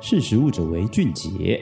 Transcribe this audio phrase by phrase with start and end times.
[0.00, 1.60] 识食物者为俊杰。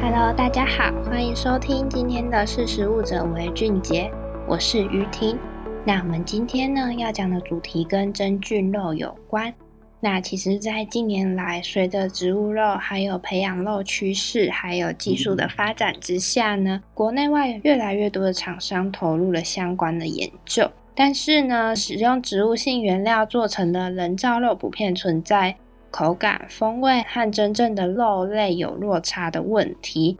[0.00, 4.08] Hello，大家好，欢迎收听今天的识食物者为俊杰，
[4.46, 5.36] 我是于婷。
[5.84, 9.52] 那我们今天呢要讲的主题跟真菌肉有关。
[9.98, 20.70] 那其实，在近年来，随着植物肉还有培养肉趋势，还有技术的发展之下呢，国内外越来越多的厂商投入了相关的研究。
[20.94, 25.56] 但是呢，使用植物性原料做成的人造肉，普遍存在
[25.90, 30.16] 口感、风味和真正的肉类有落差的问题。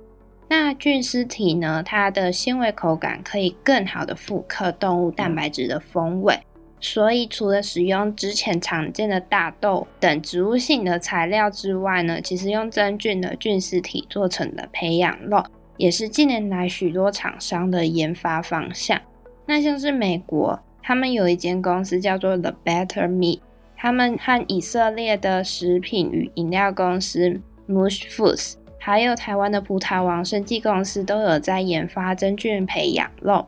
[0.48, 6.38] 那菌丝体呢，它的纤维口感可以更好的复刻动物蛋白质的风味。
[6.80, 15.42] 所以，除了使用之前常见的大豆等植物性的材料之外呢，其实用真菌的菌丝体做成的培养肉，
[15.78, 19.00] 也是近年来许多厂商的研发方向。
[19.46, 23.40] 那像是美国，他们有一间公司叫做 The Better Meat，
[23.76, 33.46] 他们和以色列的食品与饮料公司 Mush Foods，还有台湾的葡萄王生技公司都有在研发真菌培养肉。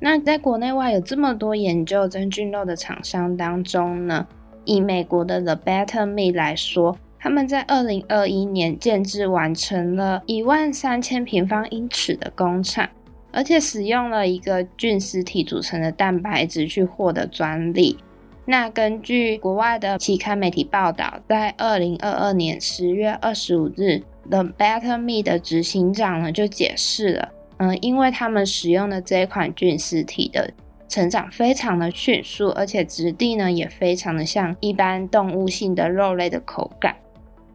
[0.00, 4.26] 那在国内外有这么多研究真菌肉的厂商当中呢，
[4.64, 12.88] 以美国的 The Better Meat 来说，他们在二零二一年建置完成了一万三千平方英尺的工厂，
[13.34, 17.98] 而且使用了一个菌丝体组成的蛋白质去获得专利。
[18.46, 27.28] 那根据国外的期刊媒体报道，在二零二二年十月二十五日，The Better Me 的执行长呢就解释了。
[27.56, 30.52] 嗯，因为他们使用的这一款菌丝体的
[30.88, 36.94] 成长非常的迅速，而且质地呢也非常的像一般动物性的肉类的口感。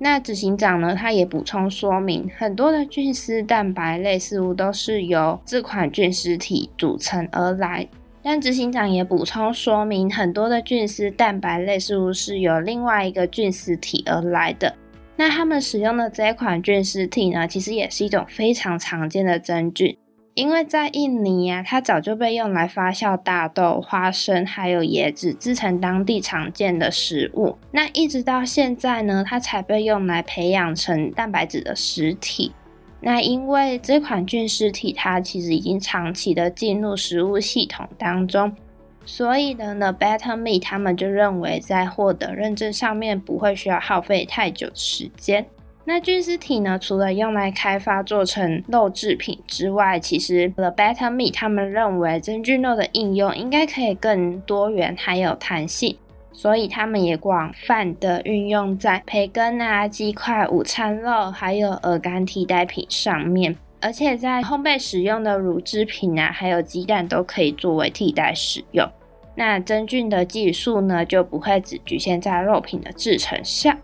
[0.02, 7.86] 那执行长呢，他也补充说明，很多的菌丝蛋白类似物都是由这款菌丝体组成而来。
[8.22, 14.74] 但执行长也补充说明，很多的菌丝蛋白类似物是由另外一个菌丝体而来的。
[15.18, 19.98] 那他们使用的这一款菌丝体呢，其实也是一种非常常见的真菌，
[20.36, 27.58] 因为在印尼啊，它早就被用来发酵大豆、花生还有椰子，制成当地常见的食物。
[27.72, 32.54] 那一直到现在呢，它才被用来培养成蛋白质的实体。
[33.02, 38.54] 那因为这款菌丝体，它其实已经长期的进入食物系统当中。
[39.06, 45.46] 所以呢，The Better Me 他们就认为在获得认证上面不会需要耗费太久时间。
[45.86, 55.98] 那菌丝体呢，除了用来开发做成肉制品之外，其实 The Better Meat 他们认为真菌肉的应用应该可以更多元还有弹性，
[56.32, 63.56] 所以他们也广泛的运用在培根啊、鸡块、午餐肉还有鹅肝替代品上面。
[63.82, 68.88] 而且在烘焙使用的乳制品啊，还有鸡蛋都可以作为替代使用。
[69.36, 73.76] 那真菌的技术呢，就不会只局限在肉品的制成上。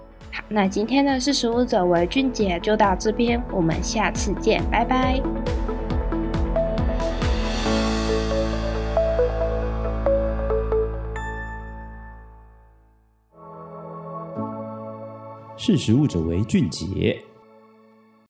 [0.48, 5.22] 那今天的识食物者为俊杰就到这边，我们下次见，拜拜。
[15.58, 17.20] 识食物者为俊杰。